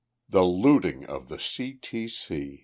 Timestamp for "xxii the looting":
0.01-1.05